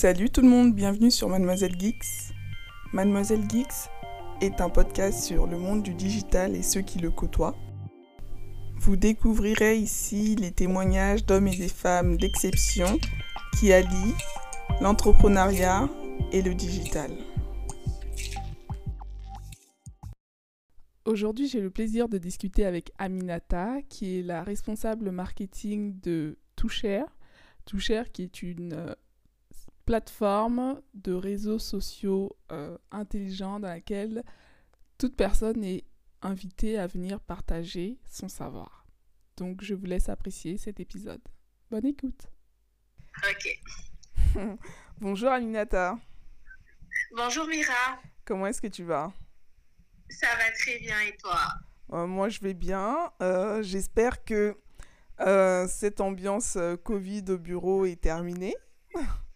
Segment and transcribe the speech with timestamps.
[0.00, 2.32] Salut tout le monde, bienvenue sur Mademoiselle Geeks.
[2.94, 3.90] Mademoiselle Geeks
[4.40, 7.54] est un podcast sur le monde du digital et ceux qui le côtoient.
[8.76, 12.98] Vous découvrirez ici les témoignages d'hommes et des femmes d'exception
[13.58, 14.14] qui allient
[14.80, 15.90] l'entrepreneuriat
[16.32, 17.10] et le digital.
[21.04, 27.02] Aujourd'hui, j'ai le plaisir de discuter avec Aminata, qui est la responsable marketing de Toucher.
[27.66, 28.94] Toucher, qui est une euh,
[29.90, 34.22] plateforme de réseaux sociaux euh, intelligents dans laquelle
[34.98, 35.82] toute personne est
[36.22, 38.86] invitée à venir partager son savoir.
[39.36, 41.20] Donc, je vous laisse apprécier cet épisode.
[41.72, 42.28] Bonne écoute.
[43.28, 43.60] Ok.
[45.00, 45.98] Bonjour Aminata.
[47.16, 48.00] Bonjour Mira.
[48.24, 49.12] Comment est-ce que tu vas?
[50.08, 51.40] Ça va très bien et toi?
[51.94, 53.10] Euh, Moi, je vais bien.
[53.22, 54.56] Euh, J'espère que
[55.66, 58.54] cette ambiance Covid au bureau est terminée.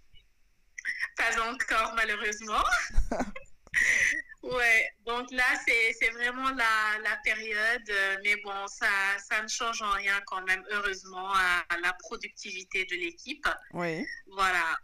[1.36, 2.62] Pas encore malheureusement.
[4.42, 8.86] ouais, donc là c'est vraiment la, la période, euh, mais bon, ça,
[9.18, 13.46] ça ne change en rien quand même, heureusement, à, la productivité de l'équipe.
[13.72, 14.06] Oui.
[14.32, 14.78] Voilà,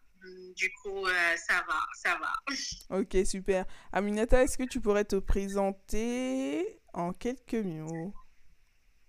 [0.56, 2.32] du coup, euh, ça va, ça va.
[3.00, 3.64] Ok, super.
[3.92, 8.14] Aminata, est-ce que tu pourrais te présenter en quelques mots?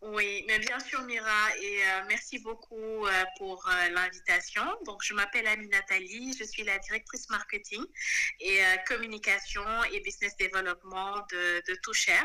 [0.02, 4.64] Oui, mais bien sûr, Mira, et euh, merci beaucoup euh, pour euh, l'invitation.
[4.84, 7.84] Donc, je m'appelle Annie Nathalie, je suis la directrice marketing
[8.40, 9.64] et communication
[9.94, 12.18] et business développement de, de Toucher.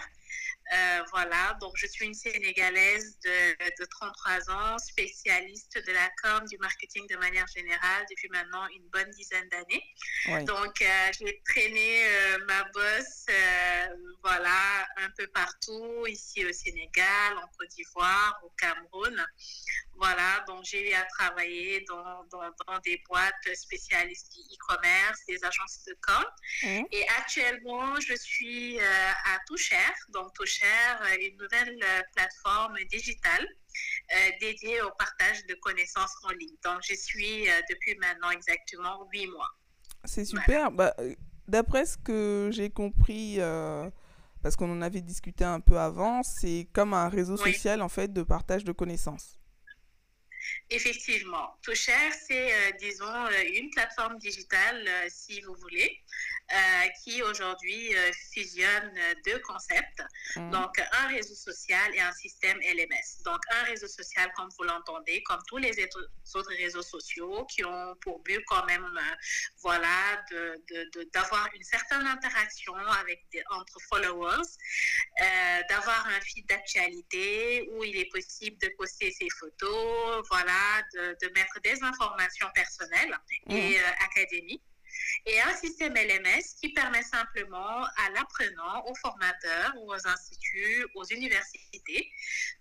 [0.72, 6.44] Euh, voilà, donc je suis une Sénégalaise de, de 33 ans, spécialiste de la com,
[6.48, 9.82] du marketing de manière générale depuis maintenant une bonne dizaine d'années.
[10.28, 10.44] Oui.
[10.44, 13.86] Donc, euh, j'ai traîné euh, ma bosse, euh,
[14.22, 19.24] voilà, un peu partout, ici au Sénégal, en Côte d'Ivoire, au Cameroun.
[19.98, 25.42] Voilà, donc j'ai eu à travailler dans, dans, dans des boîtes spécialistes du e-commerce, des
[25.42, 26.24] agences de com.
[26.64, 29.76] Hein Et actuellement, je suis à Toucher,
[30.10, 33.46] donc Toucher, euh, une nouvelle euh, plateforme digitale
[34.14, 36.56] euh, dédiée au partage de connaissances en ligne.
[36.64, 39.50] Donc, je suis depuis maintenant exactement huit mois.
[40.04, 40.70] C'est super.
[40.70, 40.94] Bah,
[41.48, 43.88] d'après ce que j'ai compris, euh,
[44.42, 47.52] parce qu'on en avait discuté un peu avant, c'est comme un réseau Oui.
[47.52, 49.38] social en fait de partage de connaissances.
[50.70, 51.92] Effectivement, Toucher,
[52.26, 56.00] c'est, euh, disons, une plateforme digitale, euh, si vous voulez,
[56.52, 60.02] euh, qui aujourd'hui euh, fusionne euh, deux concepts.
[60.36, 60.50] Mhm.
[60.50, 63.22] Donc, un réseau social et un système LMS.
[63.24, 65.72] Donc, un réseau social, comme vous l'entendez, comme tous les
[66.34, 69.14] autres réseaux sociaux, qui ont pour but quand même, euh,
[69.62, 74.48] voilà, de- de- de- d'avoir une certaine interaction avec des, entre followers,
[75.20, 81.28] euh, d'avoir un feed d'actualité où il est possible de poster ses photos, voilà, de,
[81.34, 83.14] mettre des informations personnelles
[83.50, 84.62] et euh, académiques.
[85.26, 91.04] Et un système LMS qui permet simplement à l'apprenant, aux formateurs, ou aux instituts, aux
[91.04, 92.10] universités,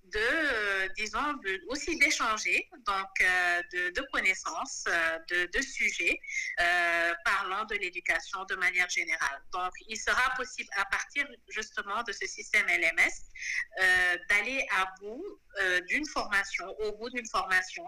[0.03, 6.19] de, disons, aussi d'échanger, donc euh, de, connaissances, euh, de, de sujets
[6.59, 9.41] euh, parlant de l'éducation de manière générale.
[9.51, 13.15] Donc, il sera possible à partir justement de ce système LMS
[14.29, 15.23] d'aller à bout
[15.87, 17.85] d'une formation, au bout d'une formation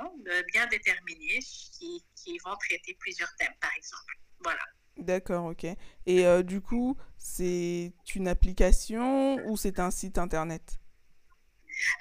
[0.51, 4.15] bien déterminée qui, qui vont traiter plusieurs thèmes, par exemple.
[4.43, 4.59] Voilà.
[4.97, 5.65] D'accord, ok.
[6.05, 10.79] Et euh, du coup, c'est une application ou c'est un site internet?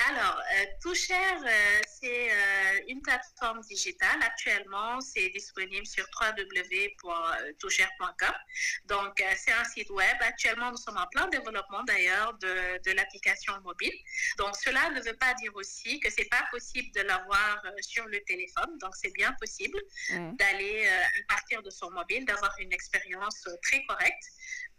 [0.09, 4.23] Alors, euh, Toucher, euh, c'est euh, une plateforme digitale.
[4.23, 8.35] Actuellement, c'est disponible sur www.toucher.com.
[8.87, 10.17] Donc, euh, c'est un site web.
[10.21, 13.93] Actuellement, nous sommes en plein développement d'ailleurs de, de l'application mobile.
[14.39, 18.21] Donc, cela ne veut pas dire aussi que c'est pas possible de l'avoir sur le
[18.25, 18.79] téléphone.
[18.79, 19.81] Donc, c'est bien possible
[20.39, 24.25] d'aller à partir de son mobile, d'avoir une expérience très correcte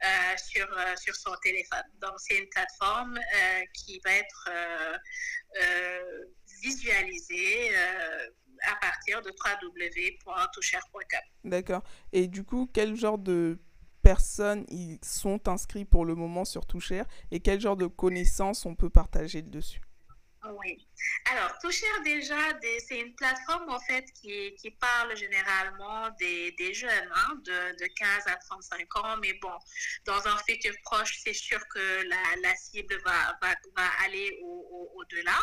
[0.04, 1.84] euh, sur, euh, sur son téléphone.
[2.00, 4.50] Donc, c'est une plateforme euh, qui va être
[6.62, 11.20] visualisée à partir de www.toucher.com.
[11.44, 11.84] D'accord.
[12.12, 13.60] Et du coup, quel genre de
[14.04, 18.76] personnes ils sont inscrits pour le moment sur Toucher et quel genre de connaissances on
[18.76, 19.82] peut partager dessus?
[20.62, 20.88] Oui.
[21.32, 22.38] Alors, Toucher déjà,
[22.88, 27.86] c'est une plateforme en fait qui, qui parle généralement des, des jeunes hein, de, de
[27.96, 29.52] 15 à 35 ans, mais bon,
[30.06, 34.68] dans un futur proche, c'est sûr que la, la cible va, va, va aller au-
[34.72, 35.38] au- au-delà.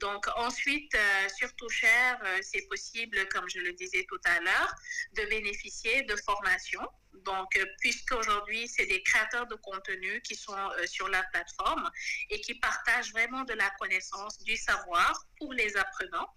[0.00, 1.86] Donc ensuite, euh, sur Toucher,
[2.24, 4.74] euh, c'est possible, comme je le disais tout à l'heure,
[5.16, 6.86] de bénéficier de formations
[7.24, 11.90] Donc, euh, puisqu'aujourd'hui, c'est des créateurs de contenu qui sont euh, sur la plateforme
[12.30, 16.28] et qui partagent vraiment de la connaissance, du savoir pour les apprenants.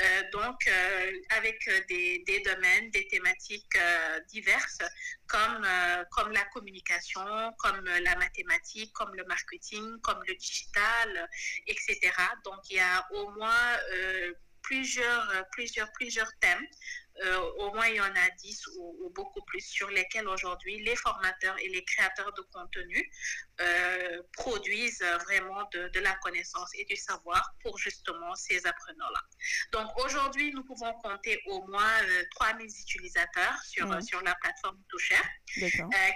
[0.00, 0.70] Euh, donc,
[1.30, 3.78] avec des, des, domaines, des thématiques
[4.28, 4.78] diverses
[5.26, 5.66] comme,
[6.12, 11.28] comme la communication, comme la mathématique, comme le marketing, comme le digital,
[11.66, 12.12] etc.
[12.44, 13.76] Donc, il y a au moins
[14.62, 16.66] plusieurs, plusieurs, plusieurs thèmes
[17.24, 20.94] euh, au moins il y en a 10 ou, beaucoup plus sur lesquels aujourd'hui les
[20.96, 23.10] formateurs et les créateurs de contenu
[23.60, 29.20] euh, produisent vraiment de, la connaissance et du savoir pour justement ces apprenants-là.
[29.72, 31.92] Donc aujourd'hui, nous pouvons compter au moins
[32.36, 35.16] 3000 euh, utilisateurs sur, sur la plateforme Toucher,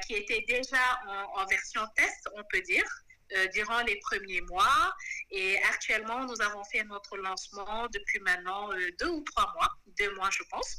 [0.06, 2.84] qui était déjà en, en version test, on peut dire.
[3.34, 4.94] Euh, durant les premiers mois.
[5.31, 9.69] Et actuellement, nous avons fait notre lancement depuis maintenant euh, deux ou trois mois,
[9.99, 10.76] deux mois je pense.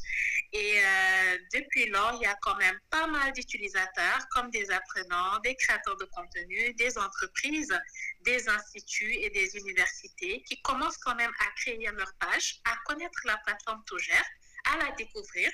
[0.51, 5.39] Et euh, depuis lors, il y a quand même pas mal d'utilisateurs, comme des apprenants,
[5.39, 7.75] des créateurs de contenu, des entreprises,
[8.21, 13.19] des instituts et des universités qui commencent quand même à créer leur page, à connaître
[13.25, 14.25] la plateforme Tougère,
[14.65, 15.49] à la découvrir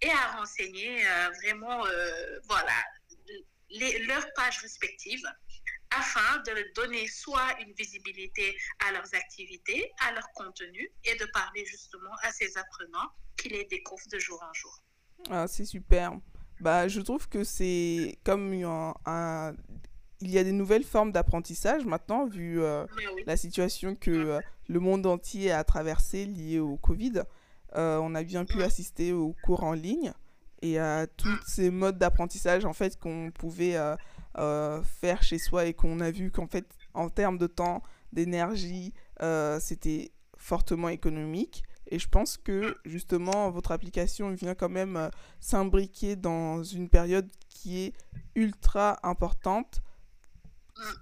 [0.00, 1.04] et à renseigner
[1.42, 1.84] vraiment
[2.48, 2.84] voilà,
[3.70, 5.26] les, leurs pages respectives
[5.90, 8.56] afin de donner soit une visibilité
[8.86, 13.64] à leurs activités, à leur contenu et de parler justement à ces apprenants qui les
[13.64, 14.82] découvrent de jour en jour.
[15.30, 16.12] Ah, c'est super.
[16.60, 18.52] Bah, je trouve que c'est comme
[19.06, 19.54] un,
[20.20, 22.86] il y a des nouvelles formes d'apprentissage maintenant, vu euh,
[23.26, 27.22] la situation que euh, le monde entier a traversée liée au Covid.
[27.76, 30.12] Euh, on a bien pu assister aux cours en ligne
[30.60, 33.76] et à tous ces modes d'apprentissage en fait qu'on pouvait
[34.38, 37.82] euh, faire chez soi et qu'on a vu qu'en fait, en termes de temps,
[38.12, 38.92] d'énergie,
[39.22, 41.64] euh, c'était fortement économique.
[41.88, 45.08] Et je pense que justement, votre application vient quand même euh,
[45.40, 47.92] s'imbriquer dans une période qui est
[48.36, 49.82] ultra importante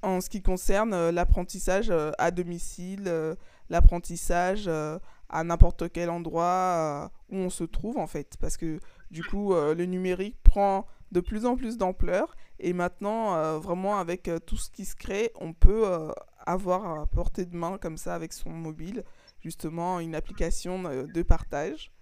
[0.03, 3.37] en ce qui concerne l'apprentissage à domicile,
[3.69, 8.37] l'apprentissage à n'importe quel endroit où on se trouve en fait.
[8.41, 8.81] Parce que
[9.13, 12.35] du coup, le numérique prend de plus en plus d'ampleur.
[12.61, 16.11] Et maintenant, euh, vraiment, avec euh, tout ce qui se crée, on peut euh,
[16.47, 19.05] avoir à portée de main, comme ça, avec son mobile,
[19.41, 21.93] justement, une application de partage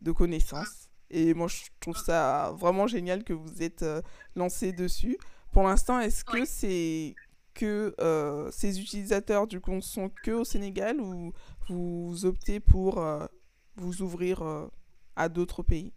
[0.00, 0.88] de connaissances.
[1.10, 3.84] Et moi, je trouve ça vraiment génial que vous êtes
[4.34, 5.18] lancé dessus.
[5.52, 7.14] Pour l'instant, est-ce que c'est
[7.54, 7.94] que
[8.52, 11.32] ces utilisateurs, du coup, sont que au Sénégal ou
[11.68, 13.04] vous optez pour
[13.76, 14.42] vous ouvrir
[15.16, 15.92] à d'autres pays?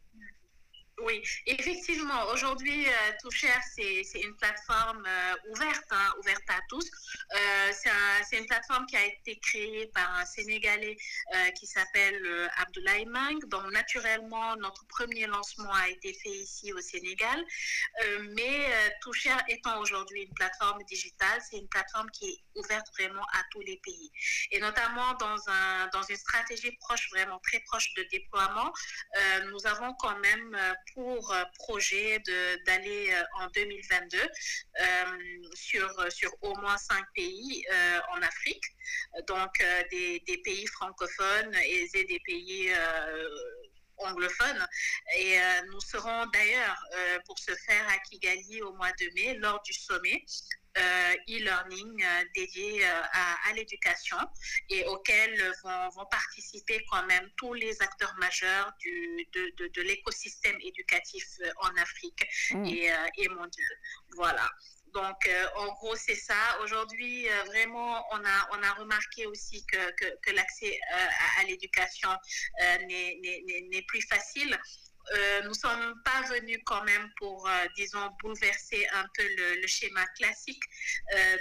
[1.03, 2.91] Oui, effectivement, aujourd'hui, euh,
[3.21, 6.89] Toucher, c'est une plateforme euh, ouverte, hein, ouverte à tous.
[7.35, 7.71] Euh,
[8.27, 10.97] c'est une plateforme qui a été créée par un Sénégalais
[11.33, 13.39] euh, qui s'appelle Abdoulaye Mang.
[13.47, 17.43] Donc, naturellement, notre premier lancement a été fait ici au Sénégal.
[18.35, 18.67] mais
[19.01, 23.61] Toucher étant aujourd'hui une plateforme digitale, c'est une plateforme qui est ouverte vraiment à tous
[23.61, 24.11] les pays.
[24.51, 28.71] Et notamment dans, un, dans une stratégie proche, vraiment très proche de déploiement,
[29.51, 30.57] nous avons quand même
[30.93, 32.19] pour euh, projet
[32.65, 34.25] d'aller euh, en 2022 euh,
[35.53, 37.65] sur, sur au moins cinq pays
[38.13, 38.63] en Afrique,
[39.27, 39.51] donc
[39.91, 42.71] des, des, pays francophones et des pays
[43.97, 44.67] anglophones.
[45.17, 45.37] Et
[45.71, 46.77] nous serons d'ailleurs
[47.25, 50.23] pour se faire à Kigali au mois de mai lors du sommet
[51.27, 54.17] e-learning euh, dédié euh, à, l'éducation
[54.69, 60.57] et auquel vont, vont, participer quand même tous les acteurs majeurs du, de, de, l'écosystème
[60.61, 61.25] éducatif
[61.61, 62.65] en Afrique mmh.
[62.65, 63.71] et, et mondial.
[64.15, 64.47] Voilà.
[64.93, 66.59] Donc, en gros, c'est ça.
[66.63, 72.09] Aujourd'hui, vraiment, on a, on a remarqué aussi que, que, que l'accès à, à l'éducation
[72.87, 74.59] n'est plus facile.
[75.11, 79.67] Euh, nous ne sommes pas venus quand même pour, euh, disons, bouleverser un peu le,
[79.67, 80.61] schéma classique
[81.13, 81.37] euh,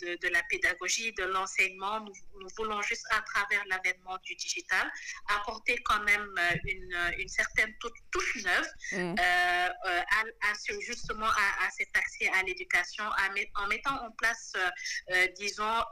[0.00, 2.00] de, de, la pédagogie, de l'enseignement.
[2.00, 4.90] Nous, voulons juste, à travers l'avènement du digital,
[5.28, 6.28] apporter quand même
[6.64, 7.74] une, une certaine
[8.10, 9.14] touche neuve mm.
[10.42, 14.52] À, justement à, cet accès à l'éducation, en mettant en place,
[15.36, 15.82] disons,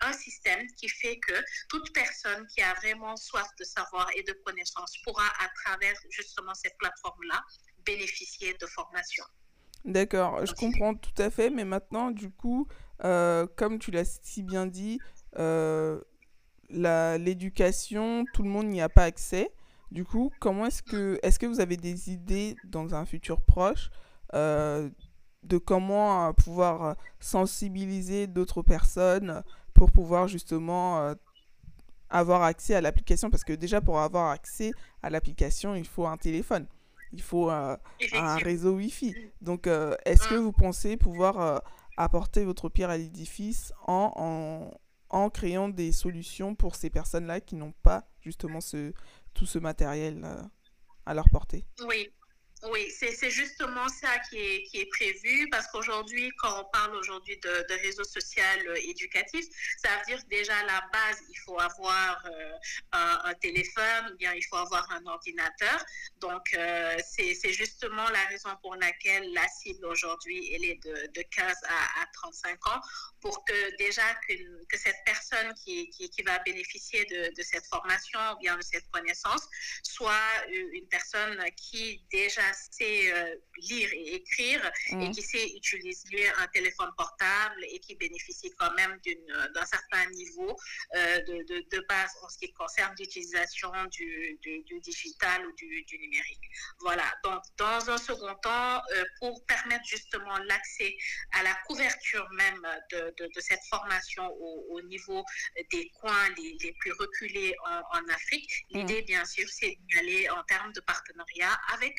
[0.00, 1.34] un système qui fait que
[1.68, 6.54] toute personne qui a vraiment soif de savoir et de connaissance pourra, à travers justement
[6.54, 7.42] cette plateforme-là
[7.84, 9.24] bénéficier de formation.
[9.84, 12.66] D'accord, je comprends tout à fait, mais maintenant, du coup,
[13.04, 14.98] euh, comme tu l'as si bien dit,
[15.38, 16.00] euh,
[16.70, 19.50] l'éducation, tout le monde n'y a pas accès.
[19.90, 23.90] Du coup, comment est-ce que, est-ce que vous avez des idées dans un futur proche
[24.34, 24.88] euh,
[25.42, 31.14] de comment pouvoir sensibiliser d'autres personnes pour pouvoir justement
[32.10, 33.30] avoir accès à l'application?
[33.30, 34.72] Parce que déjà, pour avoir accès
[35.02, 36.66] à l'application, il faut un téléphone.
[37.12, 37.78] il faut un
[38.42, 39.10] réseau Wi-Fi.
[39.10, 39.44] Mm.
[39.44, 39.66] Donc,
[40.04, 40.42] est-ce que mm.
[40.42, 41.62] vous pensez pouvoir
[41.96, 44.70] apporter votre pierre à l'édifice en, en,
[45.30, 48.92] créant des solutions pour ces personnes-là qui n'ont pas justement ce,
[49.34, 50.24] tout ce matériel
[51.06, 51.64] à leur portée
[52.70, 58.04] oui, c'est justement ça qui est, prévu parce qu'aujourd'hui, quand on parle aujourd'hui de, réseau
[58.04, 59.44] social euh, éducatif,
[59.82, 62.52] ça veut dire déjà à la base, il faut avoir euh,
[62.92, 65.84] un, téléphone, bien il faut avoir un ordinateur.
[66.20, 71.22] Donc, euh, c'est justement la raison pour laquelle la cible aujourd'hui, elle est de, de
[71.22, 72.80] 15 à, à, 35 ans
[73.20, 78.56] pour que déjà que, cette personne qui, qui, va bénéficier de, de cette formation, bien
[78.56, 79.48] de cette connaissance,
[79.82, 80.12] soit
[80.48, 85.12] une personne qui déjà sait euh, lire et écrire et mm.
[85.12, 88.98] qui sait utiliser un téléphone portable et qui bénéficie quand même
[89.54, 90.56] d'un certain niveau
[90.94, 95.52] euh, de, de, de, base en ce qui concerne l'utilisation du, du, du, digital ou
[95.52, 96.44] du, du, numérique.
[96.80, 100.96] Voilà, donc dans un second temps, euh, pour permettre justement l'accès
[101.32, 105.24] à la couverture même de, de cette formation au, au, niveau
[105.70, 108.78] des coins les, les plus reculés en, en Afrique, mm.
[108.78, 111.96] l'idée bien sûr c'est d'aller en termes de partenariat avec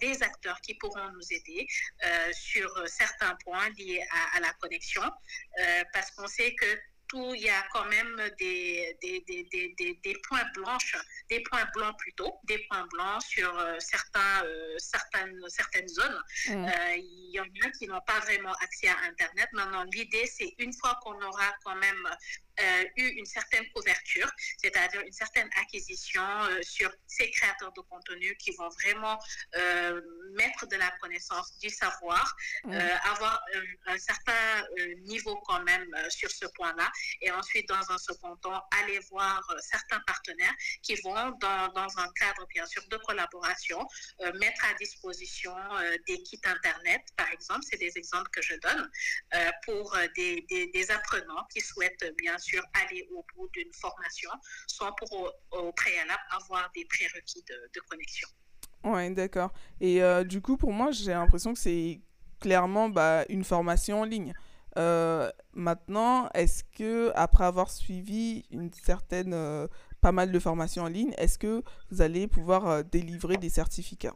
[0.00, 1.66] des acteurs qui pourront nous aider
[2.04, 6.66] euh, sur certains points liés à, à la connexion, euh, parce qu'on sait que
[7.08, 10.96] tout, il y a quand même des, des, des, des, des points blanches,
[11.28, 16.22] des points blancs plutôt, des points blancs sur euh, certains, euh, certaines, certaines zones.
[16.50, 19.48] Euh, il y en a qui n'ont pas vraiment accès à Internet.
[19.52, 22.08] Maintenant, l'idée, c'est une fois qu'on aura quand même
[22.58, 28.34] euh, eu une certaine couverture, c'est-à-dire une certaine acquisition euh, sur ces créateurs de contenu
[28.36, 29.18] qui vont vraiment
[29.56, 30.00] euh,
[30.36, 32.34] mettre de la connaissance, du savoir,
[32.64, 32.78] mmh.
[33.04, 34.32] avoir un, un certain
[35.04, 40.00] niveau quand même sur ce point-là, et ensuite, dans un second temps, aller voir certains
[40.00, 43.86] partenaires qui vont, dans, dans, un cadre bien sûr de collaboration,
[44.34, 45.54] mettre à disposition
[46.06, 48.90] des kits Internet, par exemple, c'est des exemples que je donne,
[49.64, 52.45] pour des, des, des apprenants qui souhaitent bien sûr
[52.84, 54.30] aller au bout d'une formation
[54.66, 58.28] sans pour au, préalable avoir des prérequis de, de connexion.
[58.84, 59.52] Ouais, d'accord.
[59.80, 62.00] Et euh, du coup, pour moi, j'ai l'impression que c'est
[62.40, 64.32] clairement bah, une formation en ligne.
[64.78, 69.66] Euh, maintenant, est-ce que après avoir suivi une certaine, euh,
[70.00, 74.14] pas mal de formations en ligne, est-ce que vous allez pouvoir délivrer des certificats?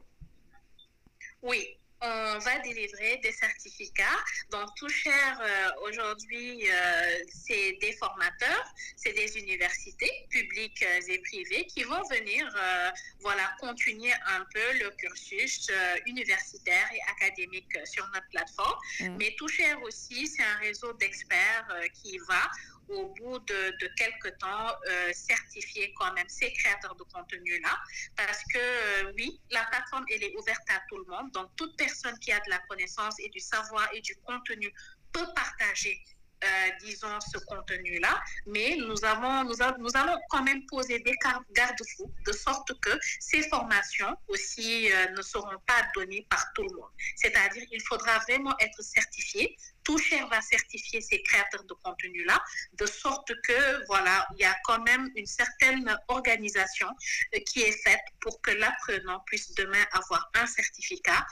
[1.43, 4.05] Oui, on va délivrer des certificats.
[4.51, 11.19] Donc, tout cher euh, aujourd'hui, euh, c'est des formateurs, c'est des universités publiques euh, et
[11.19, 12.91] privées qui vont venir, euh,
[13.21, 15.71] voilà, continuer un peu le cursus
[16.07, 18.79] universitaire et académique sur notre plateforme.
[19.01, 19.17] Mmh.
[19.19, 21.69] Mais tout cher aussi, c'est un réseau d'experts
[22.03, 22.51] qui va
[22.91, 27.79] au bout de, quelques temps, euh, certifier quand même ces créateurs de contenu-là.
[28.17, 31.31] Parce que euh, oui, la plateforme, elle est ouverte à tout le monde.
[31.33, 34.73] Donc, toute personne qui a de la connaissance et du savoir et du contenu
[35.13, 36.01] peut partager
[36.43, 41.13] euh, disons, ce contenu-là, mais nous, avons, nous, a, nous, allons quand même poser des
[41.53, 46.89] garde-fous de sorte que ces formations aussi ne seront pas données par tout le monde.
[47.17, 49.55] C'est-à-dire, il faudra vraiment être certifié.
[49.91, 52.41] Toucher va certifier ces créateurs de contenu-là,
[52.75, 56.87] de sorte que, voilà, il y a quand même une certaine organisation
[57.35, 61.27] euh, qui est faite pour que l'apprenant puisse demain avoir un certificat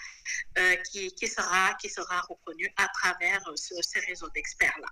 [0.59, 4.89] euh, qui, qui, sera, qui sera reconnu à travers ce, ces réseaux d'experts-là.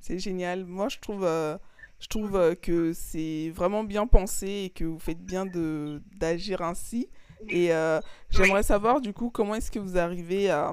[0.00, 0.64] C'est génial.
[0.64, 1.56] Moi, je trouve, euh,
[2.00, 7.08] je trouve euh, que c'est vraiment bien pensé et que vous faites bien d'agir ainsi.
[7.48, 8.66] Et euh, j'aimerais oui.
[8.66, 10.72] savoir, du coup, comment est-ce que vous arrivez à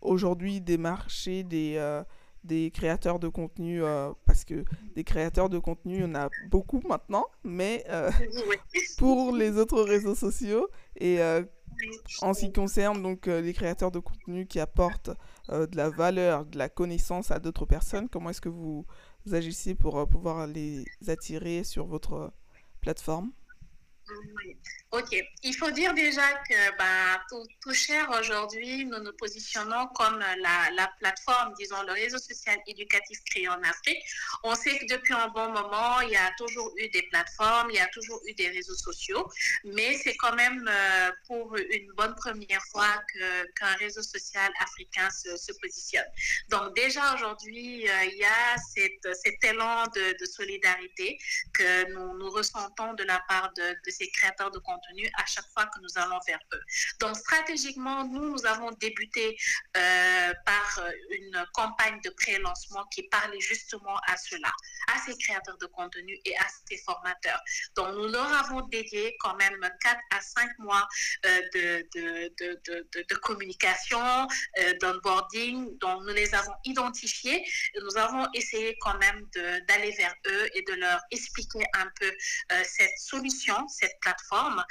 [0.00, 2.02] aujourd'hui démarcher des, euh,
[2.44, 4.64] des créateurs de contenu euh, Parce que
[4.94, 8.10] des créateurs de contenu, il y en a beaucoup maintenant, mais euh,
[8.98, 10.68] pour les autres réseaux sociaux.
[10.96, 11.18] Et
[12.20, 15.10] en ce qui concerne donc les créateurs de contenu qui apportent
[15.48, 18.84] de la valeur, de la connaissance à d'autres personnes, comment est-ce que vous,
[19.24, 22.32] vous agissez pour pouvoir les attirer sur votre
[22.80, 23.30] plateforme?
[24.92, 25.14] Ok.
[25.44, 30.92] Il faut dire déjà que bah, tout, cher aujourd'hui, nous nous positionnons comme la, la,
[30.98, 34.02] plateforme, disons, le réseau social éducatif créé en Afrique.
[34.42, 37.76] On sait que depuis un bon moment, il y a toujours eu des plateformes, il
[37.76, 39.30] y a toujours eu des réseaux sociaux,
[39.62, 45.08] mais c'est quand même euh, pour une bonne première fois qu'un qu réseau social africain
[45.10, 46.06] se, se, positionne.
[46.48, 51.18] Donc déjà aujourd'hui, euh, il y a cette, cet élan de, de solidarité
[51.52, 55.66] que nous, nous, ressentons de la part de, de créateurs de contenu à chaque fois
[55.66, 56.62] que nous allons vers eux.
[57.00, 59.36] Donc, stratégiquement, nous, nous avons débuté
[59.76, 60.80] euh, par
[61.10, 64.50] une campagne de pré-lancement qui parlait justement à cela,
[64.94, 67.40] à ces créateurs de contenu et à ces formateurs.
[67.76, 70.86] Donc, nous leur avons dédié quand même 4 à 5 mois
[71.26, 74.00] euh, de, communication,
[74.58, 75.78] euh, d'onboarding.
[75.78, 77.44] Donc, nous les avons identifiés.
[77.80, 79.28] Nous avons essayé quand même
[79.68, 82.10] d'aller vers eux et de leur expliquer un peu
[82.52, 84.64] euh, cette solution, cette plateforme,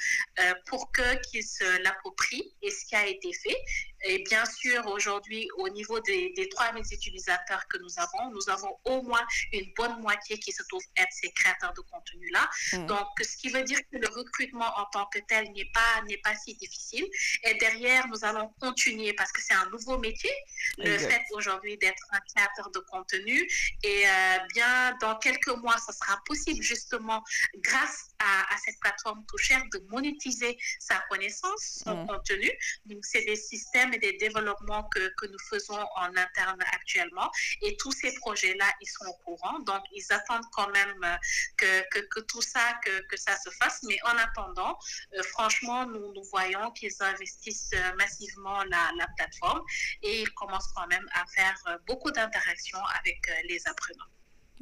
[0.65, 3.57] pour qu'ils se l'approprient et ce qui a été fait.
[4.03, 8.77] Et bien sûr, aujourd'hui, au niveau des, des 3000 utilisateurs que nous avons, nous avons
[8.85, 12.49] au moins une bonne moitié qui se trouve être ces créateurs de contenu-là.
[12.87, 16.17] Donc, ce qui veut dire que le recrutement en tant que tel n'est pas, n'est
[16.17, 17.05] pas si difficile.
[17.43, 20.31] Et derrière, nous allons continuer parce que c'est un nouveau métier,
[20.77, 23.49] le fait aujourd'hui d'être un créateur de contenu.
[23.83, 27.23] Et euh, bien, dans quelques mois, ce sera possible justement,
[27.57, 32.49] grâce à, cette plateforme Touchère, de monétiser sa connaissance, son contenu.
[32.85, 37.29] Donc, c'est des systèmes et des développements que, que nous faisons en interne actuellement.
[37.61, 39.59] Et tous ces projets-là, ils sont au courant.
[39.59, 41.17] Donc, ils attendent quand même euh,
[41.57, 43.81] que, que, que tout ça, que, que, ça se fasse.
[43.87, 44.77] Mais en attendant,
[45.17, 49.61] euh, franchement, nous, nous voyons qu'ils investissent euh, massivement la, la, plateforme
[50.03, 51.55] et ils commencent quand même à faire
[51.87, 53.19] beaucoup d'interactions avec
[53.49, 54.05] les apprenants.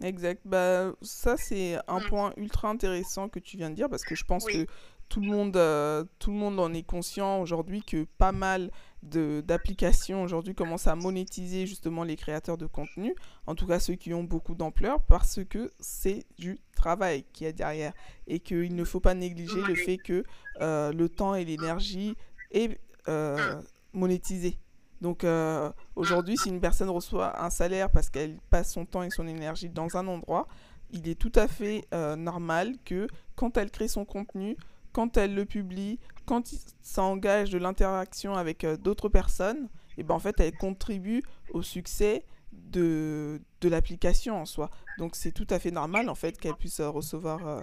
[0.01, 0.41] Exact.
[0.45, 2.07] Bah, ça, c'est un mm.
[2.07, 4.65] point ultra intéressant que tu viens de dire parce que je pense que
[5.09, 8.71] tout le, monde, tout le monde en est conscient aujourd'hui que pas mal
[9.07, 14.13] d'applications aujourd'hui commencent à monétiser justement les créateurs de contenu, en tout cas ceux qui
[14.13, 17.93] ont beaucoup d'ampleur, parce que c'est du travail qui est derrière
[18.27, 20.23] et qu'il ne faut pas négliger le fait que
[20.61, 22.15] euh, le temps et l'énergie
[22.51, 23.61] est euh,
[23.93, 24.57] monétisé.
[25.01, 29.09] Donc euh, aujourd'hui, si une personne reçoit un salaire parce qu'elle passe son temps et
[29.09, 30.47] son énergie dans un endroit,
[30.91, 34.55] il est tout à fait normal que quand elle crée son contenu,
[34.97, 36.51] quand elle le publie, quand
[36.81, 41.61] ça engage de l'interaction avec euh, d'autres personnes, et ben en fait, elle contribue au
[41.61, 44.71] succès de, de l'application en soi.
[44.97, 47.61] Donc c'est tout à fait normal en fait qu'elle puisse euh, recevoir euh,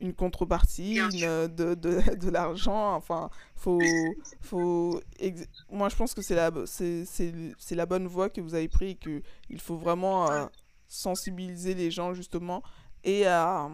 [0.00, 1.74] une contrepartie, de, de,
[2.16, 2.94] de l'argent.
[2.94, 3.82] Enfin, faut,
[4.40, 5.02] faut
[5.70, 8.94] moi je pense que c'est la, c'est, la bonne voie que vous avez pris et
[8.94, 10.48] qu'il faut vraiment
[10.88, 12.62] sensibiliser les gens justement
[13.02, 13.68] et à,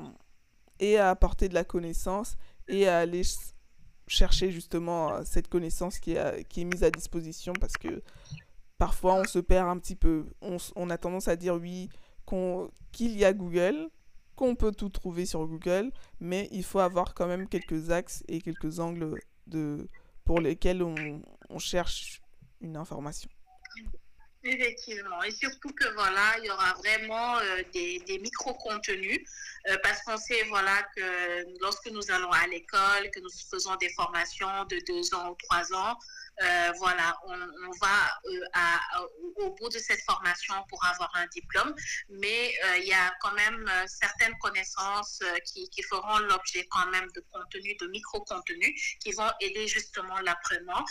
[0.80, 3.22] et à apporter de la connaissance et à aller
[4.08, 8.02] chercher justement euh, cette connaissance qui est, euh, qui est mise à disposition parce que
[8.78, 10.26] parfois on se perd un petit peu.
[10.40, 11.88] On, a tendance à dire oui,
[12.92, 13.88] qu'il y a Google,
[14.34, 18.40] qu'on peut tout trouver sur Google, mais il faut avoir quand même quelques axes et
[18.40, 19.86] quelques angles de,
[20.24, 22.22] pour lesquels on cherche
[22.60, 23.30] une information.
[24.42, 29.20] Effectivement, et surtout que voilà, il y aura vraiment euh, des, des micro-contenus
[29.68, 33.90] euh, parce qu'on sait voilà que lorsque nous allons à l'école, que nous faisons des
[33.90, 35.98] formations de deux ans ou trois ans,
[36.42, 41.74] euh, voilà, on, va euh, au bout de cette formation pour avoir un diplôme,
[42.08, 47.06] mais euh, il y a quand même certaines connaissances qui, qui, feront l'objet quand même
[47.14, 50.84] de contenu, de micro-contenu, qui vont aider justement l'apprenant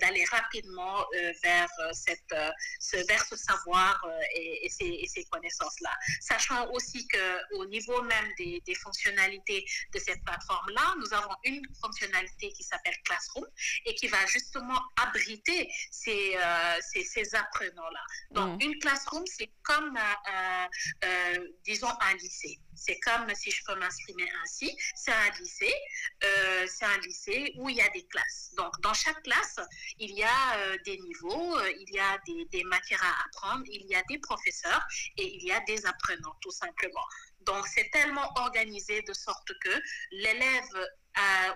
[0.00, 1.04] d'aller rapidement
[1.42, 2.34] vers, cette,
[2.80, 4.02] ce, vers ce savoir
[4.34, 5.90] et, ces, connaissances-là.
[6.20, 12.62] Sachant aussi qu'au niveau même des fonctionnalités de cette plateforme-là, nous avons une fonctionnalité qui
[12.62, 13.46] s'appelle Classroom
[13.84, 18.00] et qui va justement abriter ces, euh, ces, ces apprenants-là.
[18.30, 18.66] Donc, mm.
[18.66, 20.66] une classroom, c'est comme, euh,
[21.04, 22.58] euh, disons, un lycée.
[22.74, 25.74] C'est comme, si je peux m'exprimer ainsi, c'est un lycée,
[26.20, 28.52] c'est un lycée où il y a des classes.
[28.58, 29.58] Donc, dans chaque classe,
[29.98, 33.94] il y a des niveaux, il y a des, des matières à apprendre, il y
[33.94, 37.06] a des professeurs et il y a des apprenants, tout simplement.
[37.40, 40.88] Donc, c'est tellement organisé de sorte que l'élève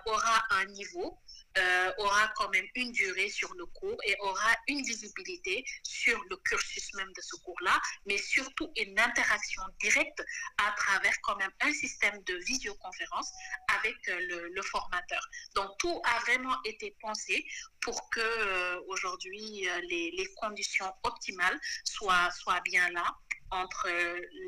[0.06, 1.18] aura un niveau
[1.58, 6.36] euh, aura quand même une durée sur le cours et aura une visibilité sur le
[6.36, 10.22] cursus même de ce cours-là, mais surtout une interaction directe
[10.58, 13.32] à travers quand même un système de visioconférence
[13.78, 15.26] avec euh, le, formateur.
[15.54, 17.44] Donc tout a vraiment été pensé
[17.80, 23.04] pour que euh, aujourd'hui les, les, conditions optimales soient, soient bien là
[23.50, 23.88] entre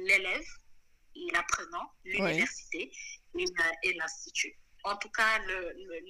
[0.07, 0.47] l'élève,
[1.33, 2.93] l'apprenant, l'université
[3.83, 5.41] et l'institut en tout cas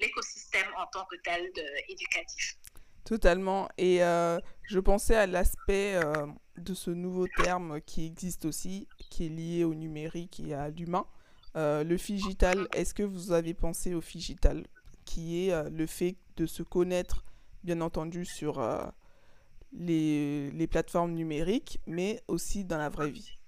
[0.00, 1.50] l'écosystème en tant que tel
[1.88, 2.58] éducatif.
[3.04, 3.68] Totalement.
[3.78, 9.26] Et euh, je pensais à l'aspect euh, de ce nouveau terme qui existe aussi, qui
[9.26, 11.06] est lié au numérique et à l'humain.
[11.56, 14.66] Euh, le figital, est-ce que vous avez pensé au figital,
[15.04, 17.24] qui est le fait de se connaître,
[17.64, 18.62] bien entendu, sur
[19.72, 23.38] les plateformes numériques, mais aussi dans la vraie vie?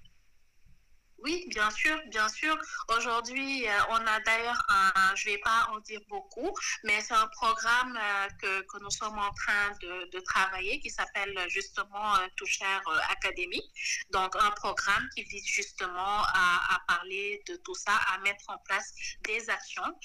[1.24, 2.54] Oui, bien sûr, bien sûr.
[2.94, 7.14] Aujourd'hui, euh, on a d'ailleurs un, je ne vais pas en dire beaucoup, mais c'est
[7.14, 12.16] un programme euh, que, que, nous sommes en train de, de travailler qui s'appelle justement
[12.16, 12.66] euh, Toucher
[13.08, 13.62] Academy.
[14.10, 18.58] Donc, un programme qui vise justement à, à, parler de tout ça, à mettre en
[18.58, 19.98] place des actions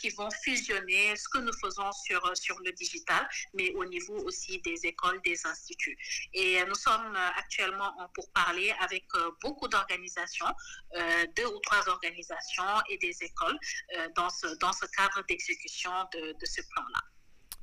[0.00, 4.60] qui vont fusionner ce que nous faisons sur, sur le digital, mais au niveau aussi
[4.60, 5.98] des écoles, des instituts.
[6.32, 9.04] Et nous sommes actuellement en pourparlers avec
[9.42, 10.53] beaucoup d'organisations
[10.96, 13.58] euh, deux ou trois organisations et des écoles
[13.96, 17.00] euh, dans, ce, dans ce cadre d'exécution de, de ce plan-là.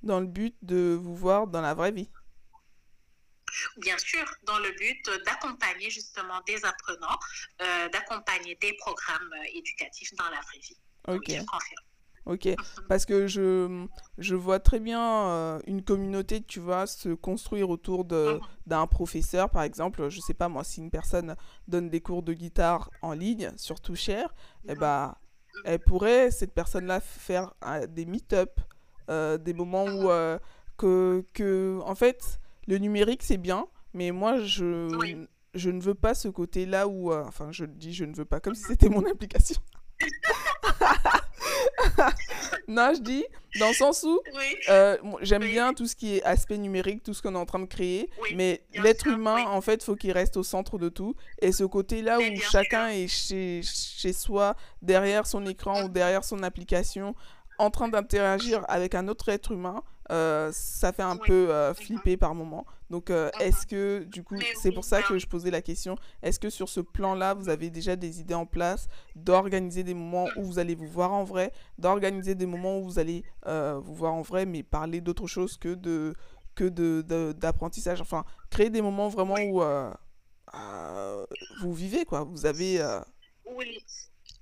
[0.03, 2.09] Dans le but de vous voir dans la vraie vie
[3.77, 7.19] Bien sûr, dans le but d'accompagner justement des apprenants,
[7.61, 10.77] euh, d'accompagner des programmes éducatifs dans la vraie vie.
[11.07, 11.37] Ok.
[11.37, 11.47] Donc,
[12.25, 12.47] Ok,
[12.87, 13.87] parce que je,
[14.19, 18.39] je vois très bien euh, une communauté, tu vois, se construire autour mhm.
[18.67, 20.07] d'un professeur, par exemple.
[20.09, 21.35] Je sais pas, moi, si une personne
[21.67, 24.35] donne des cours de guitare en ligne, surtout cher,
[24.67, 25.15] eh ben,
[25.65, 28.59] elle pourrait, cette personne-là, faire euh, des meet-up,
[29.09, 30.09] euh, des moments où,
[30.77, 36.13] que, que, en fait, le numérique, c'est bien, mais moi, je, je ne veux pas
[36.13, 39.59] ce côté-là où, enfin, je dis je ne veux pas, comme si c'était mon application.
[42.67, 43.25] non, je dis
[43.59, 44.21] dans le sens où
[44.69, 47.59] euh, j'aime bien tout ce qui est aspect numérique, tout ce qu'on est en train
[47.59, 51.15] de créer, mais l'être humain, en fait, faut qu'il reste au centre de tout.
[51.41, 56.43] Et ce côté-là où chacun est chez, chez soi, derrière son écran ou derrière son
[56.43, 57.15] application,
[57.57, 62.17] en train d'interagir avec un autre être humain, euh, ça fait un peu euh, flipper
[62.17, 62.65] par moment.
[62.89, 66.39] Donc, euh, est-ce que, du coup, c'est pour ça que je posais la question, est-ce
[66.39, 70.43] que sur ce plan-là, vous avez déjà des idées en place d'organiser des moments où
[70.43, 74.21] vous allez vous voir en vrai, d'organiser des moments où vous allez vous voir en
[74.21, 76.13] vrai, mais parler d'autre chose que de
[76.53, 76.67] que
[77.31, 79.63] d'apprentissage, de, enfin, créer des moments vraiment où
[81.61, 82.25] vous vivez, quoi.
[82.25, 82.85] Vous avez...
[83.45, 83.81] Oui,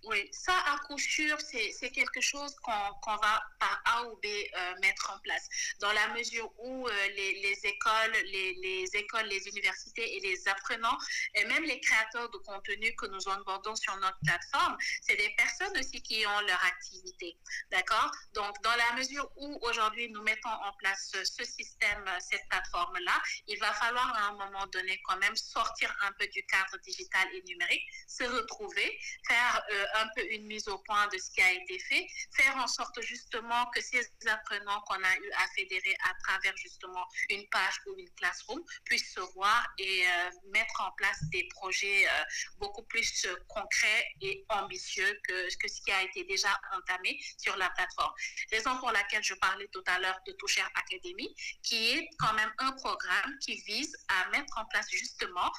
[0.05, 4.75] oui, ça, à coup sûr, c'est quelque chose qu'on va par A ou B euh,
[4.81, 5.47] mettre en place.
[5.79, 10.47] Dans la mesure où euh, les, les, écoles, les, les, écoles, les universités et les
[10.47, 10.97] apprenants,
[11.35, 15.77] et même les créateurs de contenu que nous onboardons sur notre plateforme, c'est des personnes
[15.77, 17.37] aussi qui ont leur activité.
[17.71, 18.11] D'accord?
[18.33, 23.59] Donc, dans la mesure où aujourd'hui nous mettons en place ce, système, cette plateforme-là, il
[23.59, 27.41] va falloir à un moment donné quand même sortir un peu du cadre digital et
[27.43, 31.51] numérique, se retrouver, faire euh, un peu une mise au point de ce qui a
[31.51, 36.13] été fait, faire en sorte justement que ces apprenants qu'on a eu à fédérer à
[36.23, 41.19] travers justement une page ou une classroom puissent se voir et euh, mettre en place
[41.31, 42.23] des projets euh,
[42.57, 47.55] beaucoup plus euh, concrets et ambitieux que, que ce qui a été déjà entamé sur
[47.57, 48.13] la plateforme.
[48.51, 52.51] Raison pour laquelle je parlais tout à l'heure de Toucher Academy, qui est quand même
[52.59, 55.51] un programme qui vise à mettre en place justement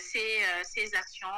[0.00, 1.28] ces, ces actions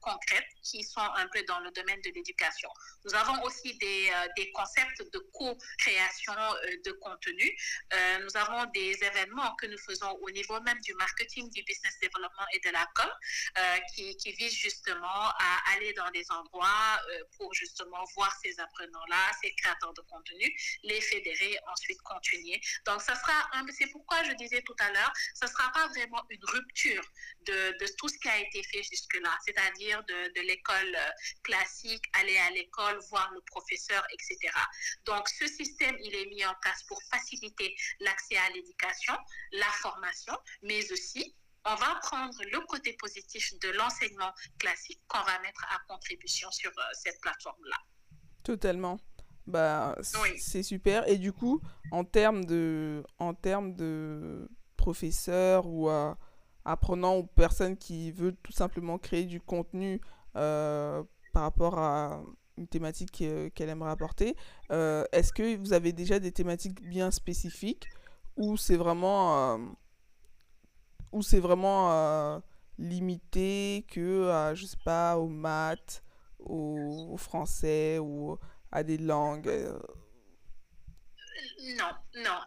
[0.00, 2.70] concrètes qui sont un peu dans le domaine de l'éducation.
[3.04, 7.56] Nous avons aussi des, euh, des concepts de co-création euh, de contenu.
[7.92, 11.98] Euh, nous avons des événements que nous faisons au niveau même du marketing, du business
[12.00, 13.10] development et de la com
[13.94, 17.00] qui, qui visent justement à aller dans des endroits
[17.36, 22.60] pour justement voir ces apprenants-là, ces créateurs de contenu, les fédérer, ensuite continuer.
[22.86, 26.22] Donc, ça sera, c'est pourquoi je disais tout à l'heure, ça ne sera pas vraiment
[26.30, 27.04] une rupture
[27.42, 30.96] de, tout ce qui a été fait jusque-là, c'est-à-dire de l'école
[31.42, 31.73] classique
[32.12, 34.52] aller à l'école, voir le professeur, etc.
[35.04, 39.14] Donc, ce système, il est mis en place pour faciliter l'accès à l'éducation,
[39.52, 41.34] la formation, mais aussi
[41.66, 46.70] on va prendre le côté positif de l'enseignement classique qu'on va mettre à contribution sur
[46.70, 47.76] euh, cette plateforme-là.
[48.42, 48.98] Totalement.
[49.46, 49.96] Bah,
[50.38, 51.08] c'est super.
[51.08, 51.60] Et du coup,
[51.90, 55.88] en termes de, en termes de professeurs ou
[56.64, 60.00] apprenants ou personnes qui veulent tout simplement créer du contenu
[60.36, 61.02] euh,
[61.34, 62.22] par rapport à
[62.56, 64.36] une thématique euh, qu'elle aimerait apporter.
[64.70, 67.88] Euh, est-ce que vous avez déjà des thématiques bien spécifiques
[68.36, 69.58] ou c'est vraiment, euh,
[71.22, 72.40] c'est vraiment
[72.78, 76.02] limité que je sais pas, aux maths,
[76.40, 78.36] au, au français ou
[78.72, 79.50] à des langues
[81.76, 82.40] non, non.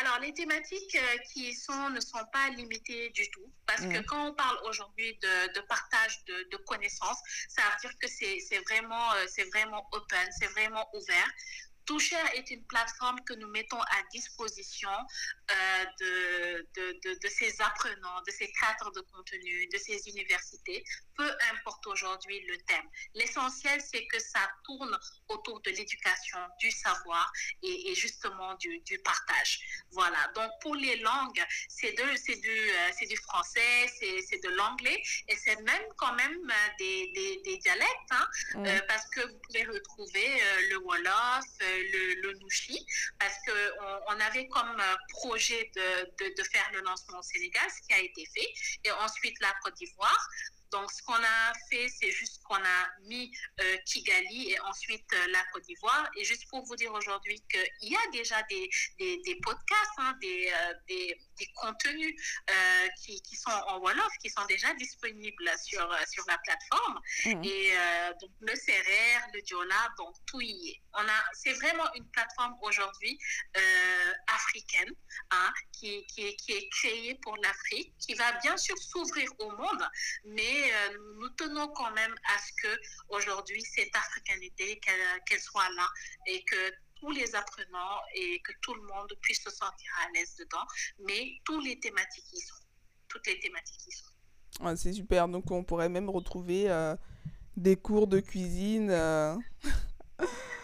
[0.00, 3.52] alors, les thématiques euh, qui sont ne sont pas limitées du tout.
[3.66, 7.18] Parce que quand on parle aujourd'hui de, partage de, connaissances,
[7.48, 11.28] ça veut dire que c'est vraiment, euh, c'est vraiment open, c'est vraiment ouvert
[11.86, 18.22] Toucher est une plateforme que nous mettons à disposition euh, de, de, de, ces apprenants,
[18.26, 20.82] de ces créateurs de contenu, de ces universités,
[21.16, 22.88] peu importe aujourd'hui le thème.
[23.14, 24.96] L'essentiel, c'est que ça tourne
[25.28, 29.60] autour de l'éducation, du savoir et, et justement du, du, partage.
[29.90, 30.18] Voilà.
[30.34, 35.82] Donc, pour les langues, c'est du, euh, du français, c'est de l'anglais et c'est même
[35.96, 38.66] quand même euh, des, des, des dialectes, hein, mmh.
[38.66, 42.86] euh, parce que vous pouvez retrouver euh, le Wolof, le, le Nushi,
[43.18, 47.86] parce qu'on on avait comme projet de, de, de faire le lancement au Sénégal, ce
[47.86, 48.48] qui a été fait,
[48.84, 50.28] et ensuite la Côte d'Ivoire.
[50.74, 55.26] Donc, ce qu'on a fait, c'est juste qu'on a mis euh, Kigali et ensuite euh,
[55.28, 56.10] la Côte d'Ivoire.
[56.16, 60.16] Et juste pour vous dire aujourd'hui qu'il y a déjà des, des, des podcasts, hein,
[60.20, 62.14] des, euh, des, des, contenus
[63.00, 67.00] qui, qui, sont en Wolof, qui sont déjà disponibles sur, sur la plateforme.
[67.26, 67.44] Mmh.
[67.44, 67.72] Et
[68.20, 70.80] donc, le CRR, le Diola, donc tout y est.
[70.94, 73.18] On a, c'est vraiment une plateforme aujourd'hui
[74.26, 74.92] africaine
[75.30, 79.88] hein, qui, qui, qui est créée pour l'Afrique, qui va bien sûr s'ouvrir au monde,
[80.24, 85.68] mais euh, nous tenons quand même à ce que aujourd'hui cette africanité qu'elle qu soit
[85.76, 85.88] là
[86.26, 90.34] et que tous les apprenants et que tout le monde puisse se sentir à l'aise
[90.38, 90.64] dedans,
[91.06, 92.64] mais tous les thématiques y sont,
[93.08, 94.76] toutes les thématiques y sont.
[94.76, 96.96] C'est super, donc on pourrait même retrouver euh,
[97.56, 98.90] des cours de cuisine.
[98.90, 99.36] Euh...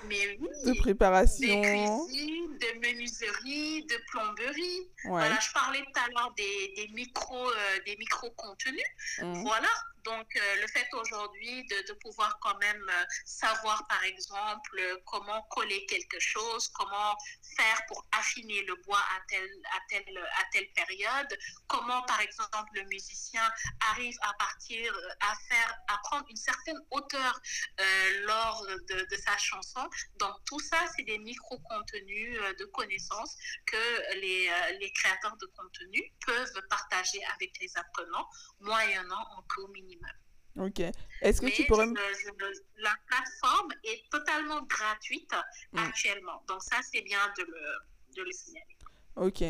[0.09, 1.61] Mais oui, de préparation.
[1.61, 4.81] De cuisine, de menuiserie, de plomberie.
[5.05, 5.11] Ouais.
[5.11, 8.83] Voilà, je parlais tout à l'heure des, des micro, euh, des micro contenus.
[9.19, 9.43] Mmh.
[9.43, 9.69] Voilà,
[10.05, 15.43] donc, euh, le fait aujourd'hui de, de, pouvoir quand même euh, savoir, par exemple, comment
[15.51, 17.17] coller quelque chose, comment
[17.57, 22.71] faire pour affiner le bois à telle, à telle, à telle période, comment, par exemple,
[22.75, 23.43] le musicien
[23.91, 27.41] arrive à partir, à faire, à prendre une certaine hauteur
[27.81, 29.81] euh, lors de, de, sa chanson.
[30.19, 35.47] Donc, tout ça, c'est des micro-contenus euh, de connaissances que les, euh, les créateurs de
[35.47, 38.29] contenu peuvent partager avec les apprenants,
[38.61, 40.11] moyennant un coût minimum.
[40.59, 40.81] Ok.
[41.23, 41.87] Est-ce que Mais tu pourrais...
[41.87, 45.33] Je, je, la plateforme est totalement gratuite
[45.73, 45.79] mmh.
[45.79, 46.43] actuellement.
[46.49, 48.77] Donc ça, c'est bien de le, de le signaler.
[49.17, 49.43] Ok.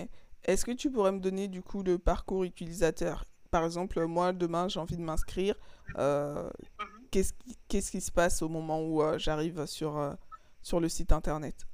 [0.45, 3.25] Est-ce que tu pourrais me donner du coup le parcours utilisateur?
[3.51, 5.57] Par exemple, moi, demain, j'ai envie de m'inscrire.
[5.97, 6.49] Euh,
[6.79, 7.00] mmh.
[7.11, 10.15] Qu'est-ce qui, qu qui, se passe au moment où euh, j'arrive sur, euh,
[10.63, 11.67] sur le site internet?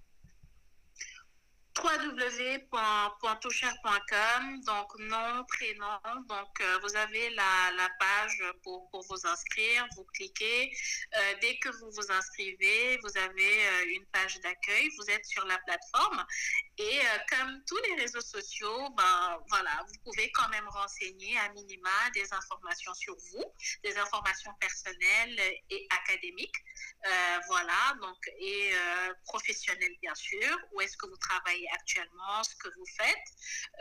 [1.83, 6.01] www.toucher.com, donc nom, prénom.
[6.29, 9.87] Donc, euh, vous avez la, la page pour, pour, vous inscrire.
[9.97, 10.71] Vous cliquez.
[11.15, 14.89] Euh, dès que vous vous inscrivez, vous avez euh, une page d'accueil.
[14.97, 16.25] Vous êtes sur la plateforme.
[16.79, 22.11] Et comme tous les réseaux sociaux, ben, voilà, vous pouvez quand même renseigner à minima
[22.13, 23.45] des informations sur vous,
[23.83, 26.63] des informations personnelles et académiques.
[27.49, 28.75] Voilà, donc, et
[29.25, 30.59] professionnelles, bien sûr.
[30.73, 33.29] Où est-ce que vous travaillez actuellement, ce que vous faites.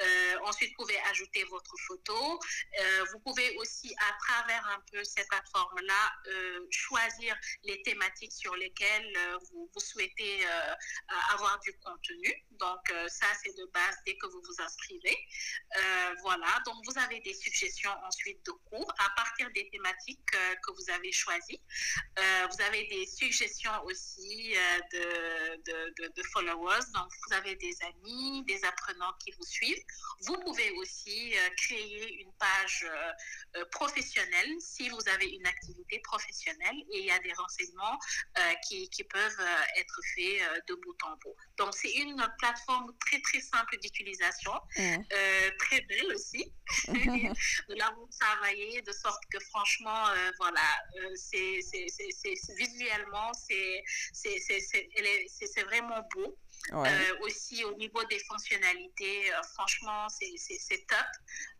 [0.01, 2.39] Euh, ensuite, vous pouvez ajouter votre photo.
[2.79, 8.55] Euh, vous pouvez aussi, à travers un peu cette plateforme-là, euh, choisir les thématiques sur
[8.55, 9.17] lesquelles
[9.51, 10.45] vous, souhaitez
[11.33, 12.45] avoir du contenu.
[12.51, 15.17] Donc, ça, c'est de base dès que vous vous inscrivez.
[16.21, 20.89] voilà, donc vous avez des suggestions ensuite de cours à partir des thématiques que vous
[20.89, 21.61] avez choisies.
[22.17, 24.55] vous avez des suggestions aussi
[24.93, 26.85] de followers.
[26.93, 29.83] Donc, vous avez des amis, des apprenants qui vous suivent.
[30.21, 32.87] Vous pouvez aussi euh, créer une page
[33.55, 37.99] euh, professionnelle si vous avez une activité professionnelle et il y a des renseignements
[38.37, 41.35] euh, qui, qui, peuvent être faits de bout en bout.
[41.57, 44.95] Donc, c'est une plateforme très, très simple d'utilisation, mmh.
[45.59, 46.51] très belle aussi.
[46.87, 50.07] Nous l'avons travaillé de sorte que franchement,
[50.39, 50.83] voilà,
[51.15, 51.59] c'est
[52.57, 53.83] visuellement, c'est
[55.63, 56.37] vraiment beau.
[56.73, 56.89] Ouais.
[56.89, 61.05] Euh, aussi au niveau des fonctionnalités, euh, franchement, c'est top.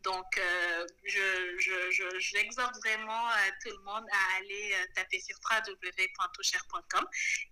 [0.04, 3.28] Donc, euh, j'exhorte je, je, vraiment
[3.64, 7.06] tout le monde à aller taper sur www.toucher.com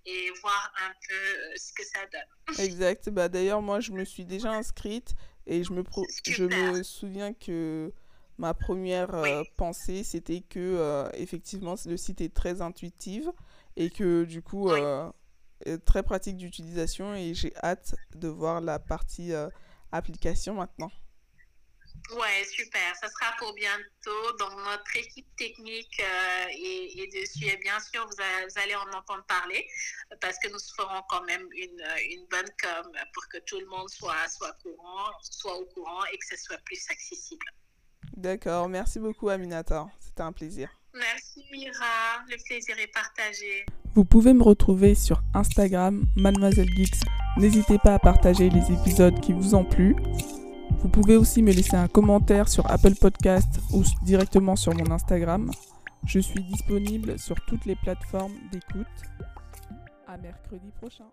[0.05, 2.57] et voir un peu ce que ça donne.
[2.59, 3.09] Exact.
[3.09, 5.13] Bah, D'ailleurs, moi, je me suis déjà inscrite
[5.45, 5.83] et je me,
[6.25, 7.93] je me souviens que
[8.37, 9.29] ma première oui.
[9.29, 13.25] euh, pensée, c'était que euh, effectivement, le site est très intuitif
[13.75, 14.79] et que du coup, oui.
[15.85, 19.49] Très pratique d'utilisation et j'ai hâte de voir la partie euh,
[19.91, 20.91] application maintenant.
[22.11, 22.95] Ouais, super.
[22.97, 24.37] Ça sera pour bientôt.
[24.37, 27.45] Donc, notre équipe technique euh, est, est, dessus.
[27.45, 29.65] Et bien sûr, vous, a, vous, allez en entendre parler
[30.19, 33.89] parce que nous ferons quand même une, une, bonne com pour que tout le monde
[33.89, 37.45] soit, soit, courant, soit au courant et que ce soit plus accessible.
[38.17, 38.67] D'accord.
[38.67, 39.87] Merci beaucoup, Aminata.
[39.99, 40.69] C'était un plaisir.
[40.93, 42.23] Merci, Mira.
[42.29, 43.65] Le plaisir est partagé.
[43.95, 47.01] Vous pouvez me retrouver sur Instagram, Mademoiselle Geeks.
[47.37, 49.95] N'hésitez pas à partager les épisodes qui vous ont plu.
[50.79, 55.49] Vous pouvez aussi me laisser un commentaire sur Apple Podcast ou directement sur mon Instagram.
[56.05, 58.85] Je suis disponible sur toutes les plateformes d'écoute.
[60.07, 61.05] À mercredi prochain.